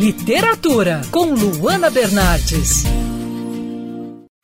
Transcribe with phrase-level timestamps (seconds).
[0.00, 2.84] Literatura, com Luana Bernardes.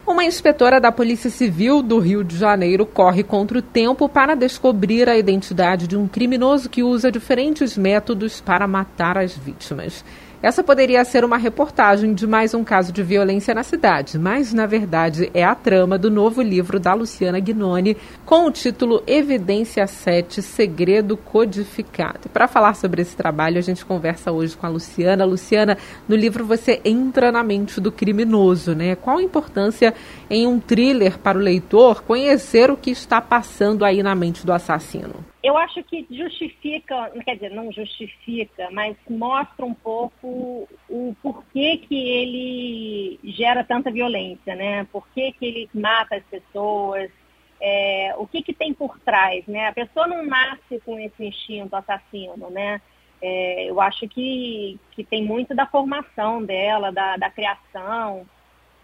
[0.07, 5.09] Uma inspetora da Polícia Civil do Rio de Janeiro corre contra o tempo para descobrir
[5.09, 10.05] a identidade de um criminoso que usa diferentes métodos para matar as vítimas.
[10.43, 14.67] Essa poderia ser uma reportagem de mais um caso de violência na cidade, mas na
[14.67, 20.43] verdade é a trama do novo livro da Luciana Guinoni com o título Evidência 7
[20.43, 22.29] Segredo Codificado.
[22.29, 25.25] Para falar sobre esse trabalho, a gente conversa hoje com a Luciana.
[25.25, 28.95] Luciana, no livro você entra na mente do criminoso, né?
[28.95, 29.95] Qual a importância
[30.29, 34.53] em um thriller para o leitor conhecer o que está passando aí na mente do
[34.53, 35.25] assassino?
[35.47, 40.26] eu acho que justifica, quer dizer, não justifica, mas mostra um pouco
[40.89, 44.85] o porquê que ele gera tanta violência, né?
[44.91, 47.11] Por que, que ele mata as pessoas,
[47.61, 49.69] é, o que, que tem por trás, né?
[49.69, 52.81] A pessoa não nasce com esse instinto assassino, né?
[53.21, 58.27] É, eu acho que, que tem muito da formação dela, da, da criação.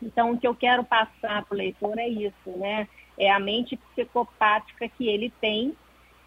[0.02, 2.88] Então, o que eu quero passar para o leitor é isso, né?
[3.18, 5.76] É a mente psicopática que ele tem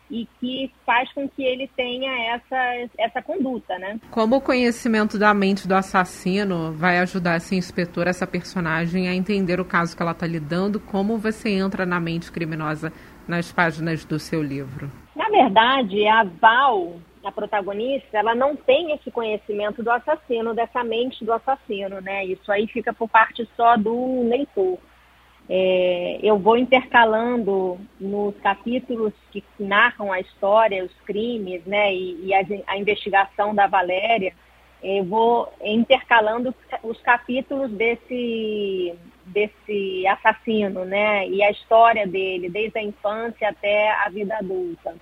[0.10, 4.00] e que faz com que ele tenha essa, essa conduta, né?
[4.12, 9.60] Como o conhecimento da mente do assassino vai ajudar essa inspetora, essa personagem, a entender
[9.60, 10.80] o caso que ela está lidando?
[10.80, 12.92] Como você entra na mente criminosa
[13.28, 14.92] nas páginas do seu livro?
[15.16, 21.26] Na verdade, a Val, a protagonista, ela não tem esse conhecimento do assassino, dessa mente
[21.26, 22.26] do assassino, né?
[22.26, 24.78] Isso aí fica por parte só do leitor.
[25.48, 32.34] É, eu vou intercalando nos capítulos que narram a história, os crimes, né, e, e
[32.34, 34.34] a, a, investigação da Valéria,
[34.82, 42.84] eu vou intercalando os capítulos desse, desse assassino, né, e a história dele, desde a
[42.84, 44.96] infância até a vida adulta.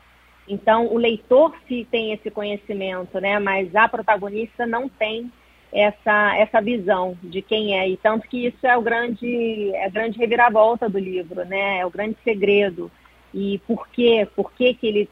[0.45, 1.55] Então, o leitor
[1.89, 5.31] tem esse conhecimento, né, mas a protagonista não tem
[5.73, 7.89] essa, essa visão de quem é.
[7.89, 11.79] E tanto que isso é o grande, é a grande reviravolta do livro, né?
[11.79, 12.91] É o grande segredo.
[13.33, 14.27] E por quê?
[14.35, 15.09] Por que, que ele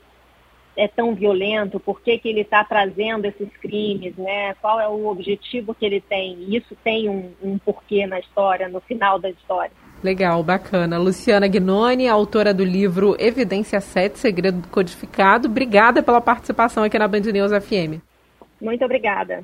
[0.78, 1.80] é tão violento?
[1.80, 4.16] Por que, que ele está trazendo esses crimes?
[4.16, 4.54] Né?
[4.62, 6.38] Qual é o objetivo que ele tem?
[6.40, 9.72] E isso tem um, um porquê na história, no final da história.
[10.04, 11.00] Legal, bacana.
[11.00, 15.48] Luciana Gnoni, autora do livro Evidência 7, Segredo Codificado.
[15.48, 18.02] Obrigada pela participação aqui na Band News FM.
[18.62, 19.44] Muito obrigada.